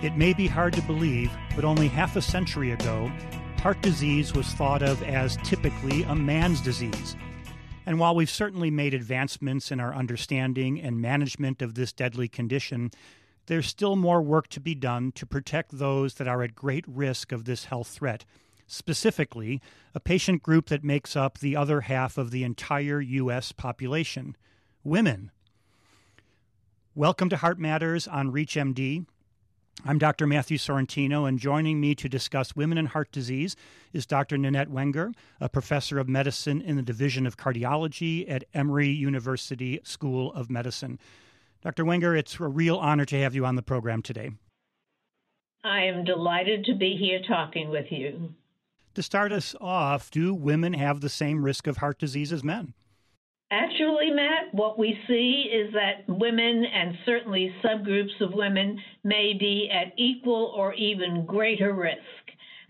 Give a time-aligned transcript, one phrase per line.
[0.00, 3.10] It may be hard to believe, but only half a century ago,
[3.58, 7.16] heart disease was thought of as typically a man's disease.
[7.84, 12.92] And while we've certainly made advancements in our understanding and management of this deadly condition,
[13.46, 17.32] there's still more work to be done to protect those that are at great risk
[17.32, 18.24] of this health threat,
[18.68, 19.60] specifically,
[19.96, 23.50] a patient group that makes up the other half of the entire U.S.
[23.50, 24.36] population
[24.84, 25.32] women.
[26.94, 29.06] Welcome to Heart Matters on ReachMD.
[29.84, 30.26] I'm Dr.
[30.26, 33.54] Matthew Sorrentino, and joining me to discuss women and heart disease
[33.92, 34.36] is Dr.
[34.36, 40.32] Nanette Wenger, a professor of medicine in the Division of Cardiology at Emory University School
[40.32, 40.98] of Medicine.
[41.62, 41.84] Dr.
[41.84, 44.32] Wenger, it's a real honor to have you on the program today.
[45.62, 48.34] I am delighted to be here talking with you.
[48.94, 52.74] To start us off, do women have the same risk of heart disease as men?
[53.50, 59.70] Actually, Matt, what we see is that women and certainly subgroups of women may be
[59.70, 61.98] at equal or even greater risk.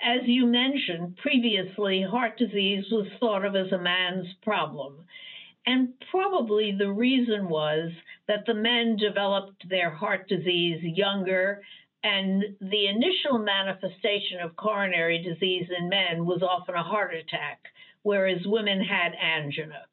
[0.00, 5.04] As you mentioned previously, heart disease was thought of as a man's problem.
[5.66, 7.90] And probably the reason was
[8.28, 11.60] that the men developed their heart disease younger,
[12.04, 17.64] and the initial manifestation of coronary disease in men was often a heart attack,
[18.02, 19.86] whereas women had angina.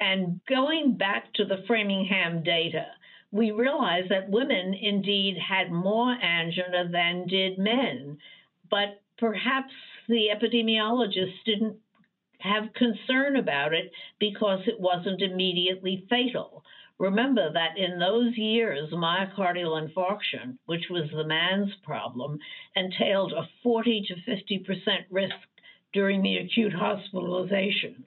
[0.00, 2.86] And going back to the Framingham data,
[3.30, 8.18] we realized that women indeed had more angina than did men,
[8.70, 9.72] but perhaps
[10.08, 11.76] the epidemiologists didn't
[12.40, 16.64] have concern about it because it wasn't immediately fatal.
[16.98, 22.38] Remember that in those years, myocardial infarction, which was the man's problem,
[22.76, 25.34] entailed a 40 to 50% risk
[25.92, 28.04] during the acute hospitalization.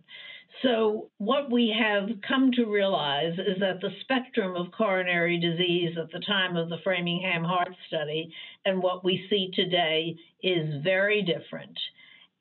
[0.61, 6.11] So, what we have come to realize is that the spectrum of coronary disease at
[6.11, 11.77] the time of the Framingham Heart Study and what we see today is very different.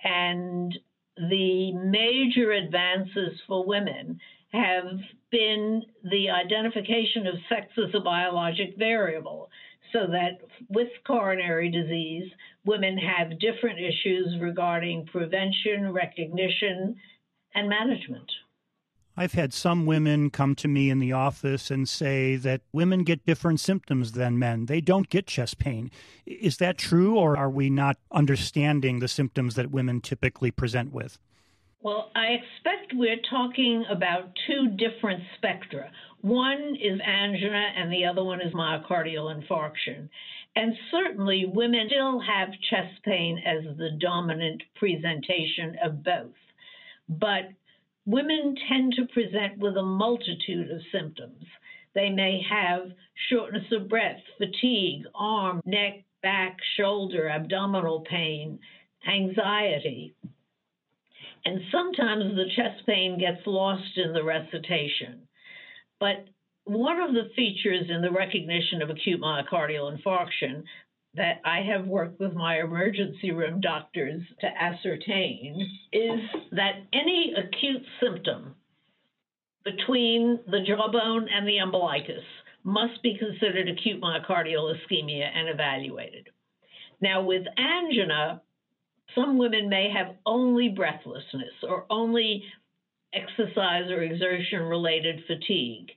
[0.04, 0.78] And
[1.16, 4.20] the major advances for women
[4.52, 9.50] have been the identification of sex as a biologic variable,
[9.92, 10.38] so that
[10.68, 12.30] with coronary disease,
[12.64, 16.96] women have different issues regarding prevention, recognition,
[17.54, 18.30] and management.
[19.16, 23.24] I've had some women come to me in the office and say that women get
[23.24, 24.66] different symptoms than men.
[24.66, 25.92] They don't get chest pain.
[26.26, 31.20] Is that true, or are we not understanding the symptoms that women typically present with?
[31.80, 35.92] Well, I expect we're talking about two different spectra.
[36.22, 40.08] One is angina, and the other one is myocardial infarction.
[40.56, 46.32] And certainly, women still have chest pain as the dominant presentation of both.
[47.08, 47.50] But
[48.06, 51.44] women tend to present with a multitude of symptoms.
[51.94, 52.92] They may have
[53.30, 58.58] shortness of breath, fatigue, arm, neck, back, shoulder, abdominal pain,
[59.06, 60.14] anxiety.
[61.44, 65.28] And sometimes the chest pain gets lost in the recitation.
[66.00, 66.26] But
[66.64, 70.64] one of the features in the recognition of acute myocardial infarction
[71.16, 75.60] that I have worked with my emergency room doctors to ascertain
[75.92, 76.20] is
[76.52, 78.56] that any acute symptom
[79.64, 82.24] between the jawbone and the umbilicus
[82.64, 86.28] must be considered acute myocardial ischemia and evaluated.
[87.00, 88.42] Now, with angina,
[89.14, 92.42] some women may have only breathlessness or only
[93.12, 95.90] exercise or exertion related fatigue.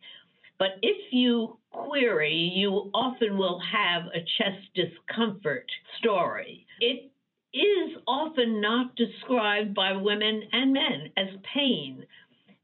[0.59, 5.65] But if you query, you often will have a chest discomfort
[5.99, 6.65] story.
[6.79, 7.11] It
[7.53, 12.05] is often not described by women and men as pain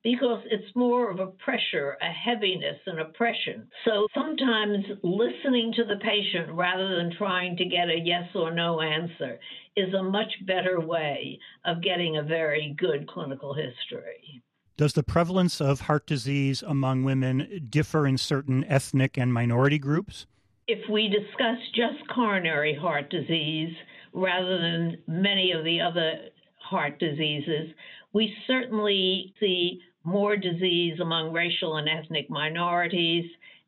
[0.03, 3.67] because it's more of a pressure, a heaviness, an oppression.
[3.85, 8.81] So sometimes listening to the patient rather than trying to get a yes or no
[8.81, 9.39] answer
[9.77, 14.43] is a much better way of getting a very good clinical history.
[14.75, 20.25] Does the prevalence of heart disease among women differ in certain ethnic and minority groups?
[20.67, 23.75] If we discuss just coronary heart disease
[24.13, 27.71] rather than many of the other heart diseases,
[28.13, 33.25] we certainly see more disease among racial and ethnic minorities.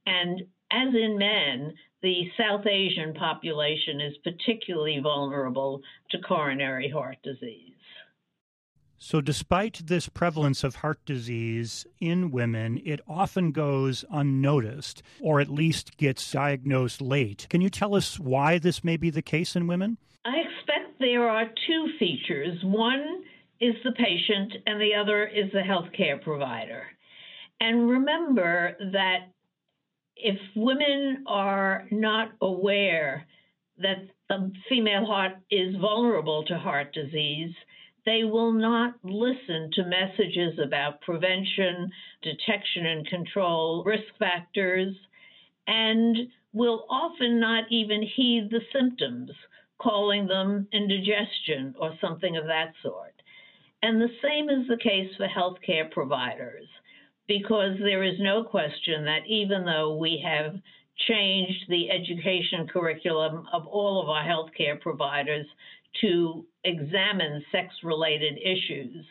[0.07, 0.41] And
[0.71, 7.74] as in men, the South Asian population is particularly vulnerable to coronary heart disease.
[8.97, 15.49] So, despite this prevalence of heart disease in women, it often goes unnoticed or at
[15.49, 17.47] least gets diagnosed late.
[17.49, 19.97] Can you tell us why this may be the case in women?
[20.23, 22.57] I expect there are two features.
[22.63, 23.23] One
[23.59, 26.83] is the patient, and the other is the healthcare provider.
[27.59, 29.31] And remember that
[30.15, 33.27] if women are not aware
[33.77, 37.53] that the female heart is vulnerable to heart disease,
[38.05, 41.91] they will not listen to messages about prevention,
[42.21, 44.95] detection and control, risk factors,
[45.67, 46.15] and
[46.53, 49.31] will often not even heed the symptoms,
[49.79, 53.13] calling them indigestion or something of that sort.
[53.81, 56.67] And the same is the case for healthcare providers,
[57.27, 60.55] because there is no question that even though we have
[61.07, 65.45] changed the education curriculum of all of our healthcare providers
[66.01, 69.05] to examine sex related issues,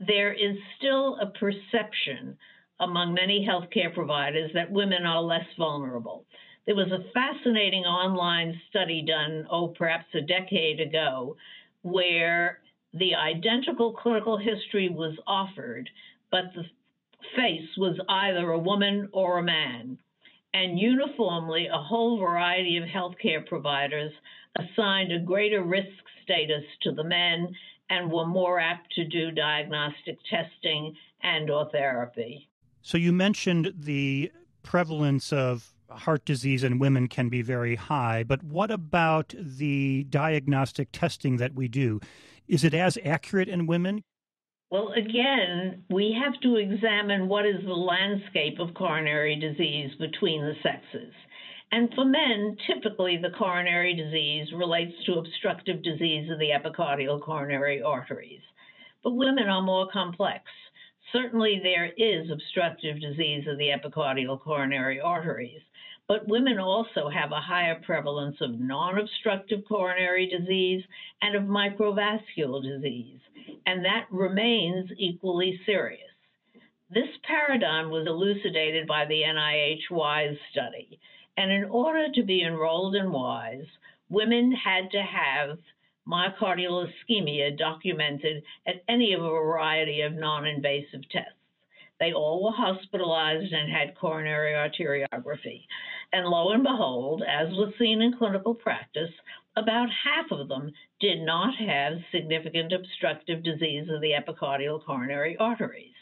[0.00, 2.36] there is still a perception
[2.80, 6.24] among many healthcare providers that women are less vulnerable.
[6.66, 11.36] There was a fascinating online study done, oh, perhaps a decade ago,
[11.82, 12.60] where
[12.94, 15.88] the identical clinical history was offered,
[16.30, 16.64] but the
[17.36, 19.98] face was either a woman or a man.
[20.54, 24.12] And uniformly, a whole variety of healthcare providers
[24.58, 25.88] assigned a greater risk
[26.24, 27.54] status to the men
[27.88, 32.48] and were more apt to do diagnostic testing and or therapy.
[32.82, 34.32] So you mentioned the
[34.62, 40.88] prevalence of heart disease in women can be very high, but what about the diagnostic
[40.92, 42.00] testing that we do?
[42.48, 44.04] Is it as accurate in women?
[44.72, 50.54] Well, again, we have to examine what is the landscape of coronary disease between the
[50.62, 51.12] sexes.
[51.72, 57.82] And for men, typically the coronary disease relates to obstructive disease of the epicardial coronary
[57.82, 58.40] arteries.
[59.04, 60.44] But women are more complex.
[61.12, 65.60] Certainly, there is obstructive disease of the epicardial coronary arteries,
[66.12, 70.84] but women also have a higher prevalence of non obstructive coronary disease
[71.22, 73.18] and of microvascular disease,
[73.64, 76.10] and that remains equally serious.
[76.90, 81.00] This paradigm was elucidated by the NIH WISE study,
[81.38, 83.64] and in order to be enrolled in WISE,
[84.10, 85.56] women had to have
[86.06, 91.32] myocardial ischemia documented at any of a variety of non invasive tests.
[91.98, 95.62] They all were hospitalized and had coronary arteriography.
[96.12, 99.10] And lo and behold, as was seen in clinical practice,
[99.56, 105.94] about half of them did not have significant obstructive disease of the epicardial coronary arteries.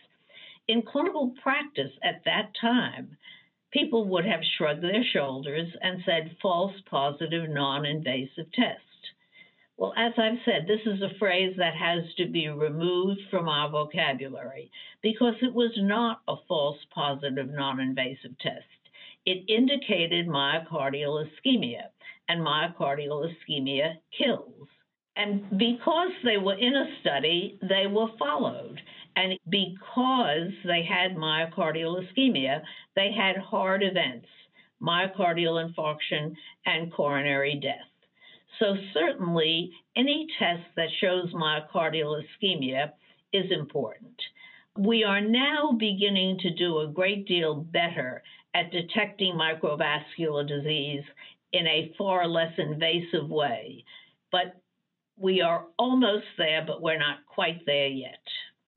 [0.67, 3.17] In clinical practice at that time,
[3.73, 8.81] people would have shrugged their shoulders and said false positive non invasive test.
[9.77, 13.71] Well, as I've said, this is a phrase that has to be removed from our
[13.71, 14.71] vocabulary
[15.03, 18.80] because it was not a false positive non invasive test.
[19.27, 21.89] It indicated myocardial ischemia,
[22.29, 24.69] and myocardial ischemia kills.
[25.17, 28.81] And because they were in a study, they were followed.
[29.17, 32.63] And because they had myocardial ischemia,
[32.97, 34.29] they had hard events,
[34.81, 36.35] myocardial infarction,
[36.65, 37.91] and coronary death.
[38.59, 42.93] So, certainly, any test that shows myocardial ischemia
[43.33, 44.21] is important.
[44.79, 48.23] We are now beginning to do a great deal better
[48.55, 51.03] at detecting microvascular disease
[51.53, 53.85] in a far less invasive way.
[54.31, 54.61] But
[55.17, 58.21] we are almost there, but we're not quite there yet.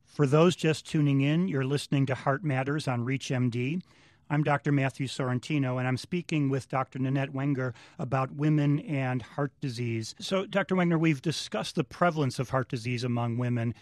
[0.04, 3.82] For those just tuning in, you're listening to Heart Matters on ReachMD.
[4.30, 4.72] I'm Dr.
[4.72, 6.98] Matthew Sorrentino, and I'm speaking with Dr.
[6.98, 10.16] Nanette Wenger about women and heart disease.
[10.20, 10.76] So, Dr.
[10.76, 13.76] Wenger, we've discussed the prevalence of heart disease among women.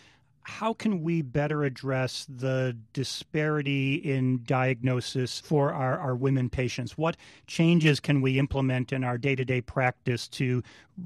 [0.44, 6.98] How can we better address the disparity in diagnosis for our, our women patients?
[6.98, 7.18] What
[7.48, 10.64] changes can we implement in our day to day practice to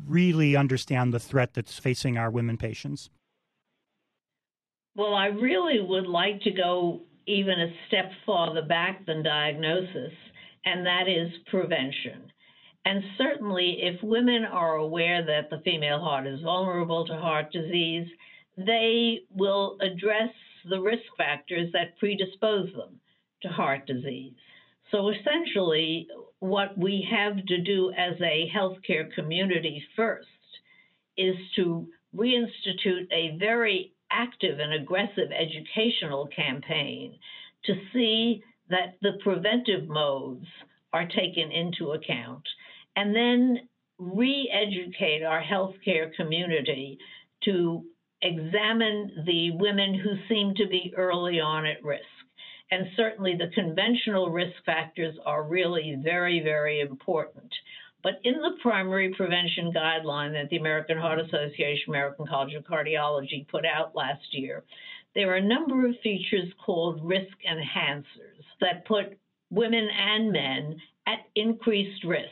[0.08, 3.10] really understand the threat that's facing our women patients?
[4.96, 10.14] Well, I really would like to go even a step farther back than diagnosis,
[10.64, 12.32] and that is prevention.
[12.86, 18.08] And certainly, if women are aware that the female heart is vulnerable to heart disease,
[18.58, 20.32] they will address
[20.70, 23.00] the risk factors that predispose them
[23.42, 24.34] to heart disease.
[24.92, 26.08] So essentially,
[26.40, 30.28] what we have to do as a healthcare community first
[31.18, 37.18] is to reinstitute a very active and aggressive educational campaign
[37.66, 40.46] to see that the preventive modes
[40.94, 42.44] are taken into account
[42.96, 43.60] and then
[43.98, 46.98] re educate our healthcare community
[47.44, 47.84] to
[48.26, 52.04] examine the women who seem to be early on at risk.
[52.72, 57.54] And certainly the conventional risk factors are really very, very important.
[58.02, 63.48] But in the primary prevention guideline that the American Heart Association, American College of Cardiology
[63.48, 64.64] put out last year,
[65.14, 69.18] there are a number of features called risk enhancers that put
[69.50, 72.30] women and men at increased risk.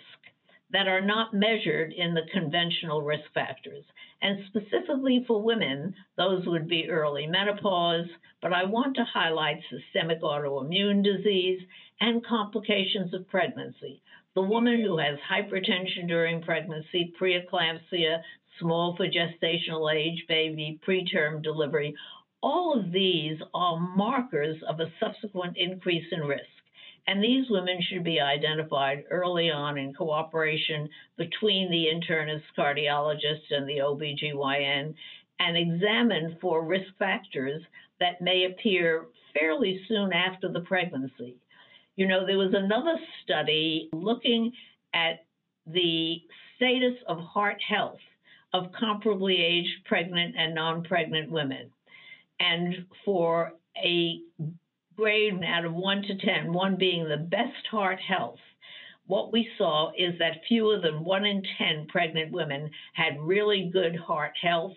[0.73, 3.85] That are not measured in the conventional risk factors.
[4.21, 8.07] And specifically for women, those would be early menopause,
[8.41, 11.61] but I want to highlight systemic autoimmune disease
[12.01, 14.01] and complications of pregnancy.
[14.33, 18.21] The woman who has hypertension during pregnancy, preeclampsia,
[18.59, 21.95] small for gestational age baby, preterm delivery,
[22.41, 26.43] all of these are markers of a subsequent increase in risk.
[27.07, 33.67] And these women should be identified early on in cooperation between the internist cardiologist and
[33.67, 34.93] the OBGYN
[35.39, 37.62] and examined for risk factors
[38.00, 41.36] that may appear fairly soon after the pregnancy.
[41.95, 44.51] You know, there was another study looking
[44.93, 45.25] at
[45.67, 46.22] the
[46.55, 48.00] status of heart health
[48.53, 51.72] of comparably aged pregnant and non pregnant women.
[52.39, 54.19] And for a
[54.95, 58.39] grade out of 1 to 10, 1 being the best heart health,
[59.07, 63.95] what we saw is that fewer than 1 in 10 pregnant women had really good
[63.95, 64.75] heart health.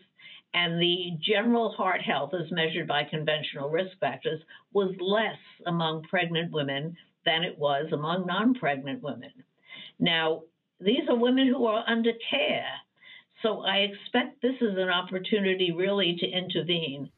[0.54, 4.40] And the general heart health, as measured by conventional risk factors,
[4.73, 9.32] was less among pregnant women than it was among non pregnant women.
[9.99, 10.42] Now,
[10.80, 12.68] these are women who are under care.
[13.42, 17.11] So I expect this is an opportunity really to intervene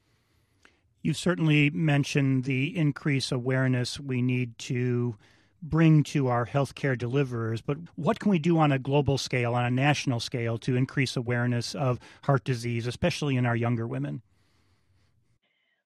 [1.02, 5.16] you certainly mentioned the increased awareness we need to
[5.62, 9.64] bring to our healthcare deliverers, but what can we do on a global scale, on
[9.64, 14.22] a national scale, to increase awareness of heart disease, especially in our younger women?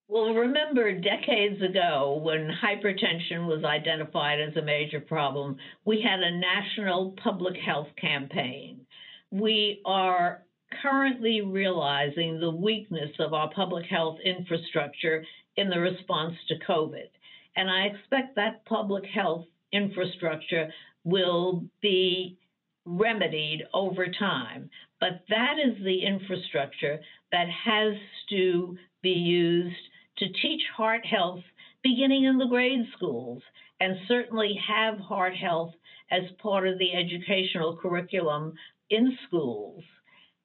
[0.08, 6.38] Well, remember decades ago when hypertension was identified as a major problem, we had a
[6.38, 8.84] national public health campaign.
[9.30, 10.42] We are
[10.82, 15.24] currently realizing the weakness of our public health infrastructure
[15.56, 17.08] in the response to COVID.
[17.56, 20.72] And I expect that public health infrastructure
[21.04, 22.38] will be
[22.84, 24.70] remedied over time.
[25.00, 27.94] But that is the infrastructure that has
[28.30, 29.76] to be used
[30.18, 31.42] to teach heart health
[31.82, 33.42] beginning in the grade schools
[33.80, 35.74] and certainly have heart health
[36.10, 38.54] as part of the educational curriculum
[38.90, 39.82] in schools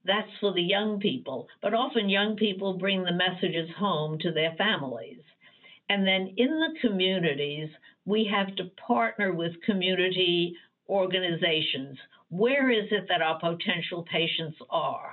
[0.08, 1.48] that's for the young people.
[1.62, 5.20] But often young people bring the messages home to their families.
[5.90, 7.70] And then in the communities,
[8.06, 10.56] we have to partner with community
[10.90, 11.98] organizations.
[12.30, 15.12] Where is it that our potential patients are?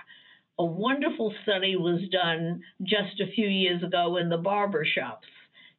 [0.58, 5.26] A wonderful study was done just a few years ago in the barber shops,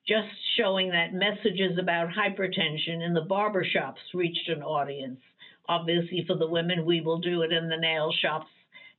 [0.05, 5.19] just showing that messages about hypertension in the barber shops reached an audience.
[5.67, 8.47] Obviously, for the women, we will do it in the nail shops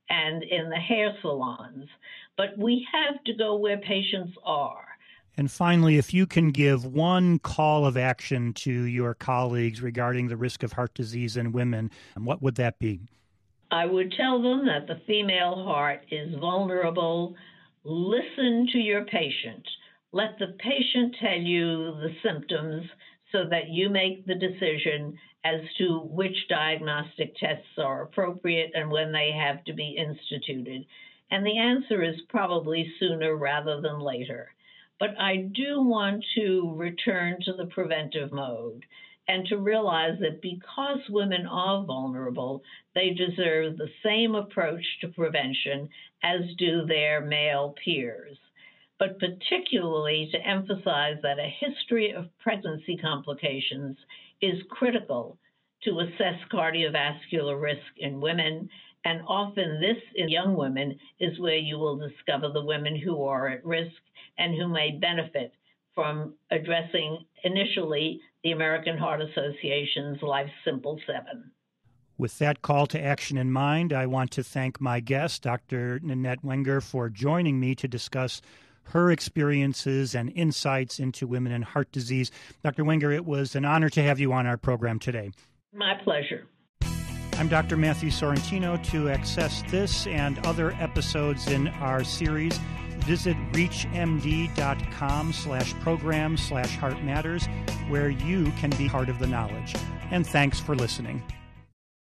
[0.09, 1.87] and in the hair salons.
[2.37, 4.85] But we have to go where patients are.
[5.39, 10.37] And finally, if you can give one call of action to your colleagues regarding the
[10.37, 13.01] risk of heart disease in women, what would that be?
[13.69, 17.35] I would tell them that the female heart is vulnerable.
[17.83, 19.67] Listen to your patient.
[20.11, 22.85] Let the patient tell you the symptoms
[23.31, 29.11] so that you make the decision as to which diagnostic tests are appropriate and when
[29.11, 30.85] they have to be instituted.
[31.29, 34.49] And the answer is probably sooner rather than later.
[34.99, 38.85] But I do want to return to the preventive mode
[39.27, 42.63] and to realize that because women are vulnerable,
[42.95, 45.89] they deserve the same approach to prevention
[46.23, 48.37] as do their male peers.
[48.99, 53.97] But particularly to emphasize that a history of pregnancy complications
[54.41, 55.37] is critical
[55.83, 58.69] to assess cardiovascular risk in women.
[59.05, 63.47] And often, this in young women is where you will discover the women who are
[63.47, 64.01] at risk
[64.37, 65.53] and who may benefit
[65.93, 71.51] from addressing initially the American Heart Association's Life Simple 7.
[72.19, 75.99] With that call to action in mind, I want to thank my guest, Dr.
[76.01, 78.41] Nanette Wenger, for joining me to discuss
[78.91, 82.31] her experiences and insights into women and heart disease.
[82.63, 82.83] Dr.
[82.83, 85.31] Wenger, it was an honor to have you on our program today.
[85.73, 86.47] My pleasure.
[87.33, 87.77] I'm Dr.
[87.77, 88.83] Matthew Sorrentino.
[88.91, 92.57] To access this and other episodes in our series,
[93.05, 97.45] visit reachmd.com slash program slash heart matters,
[97.89, 99.75] where you can be part of the knowledge.
[100.09, 101.21] And thanks for listening.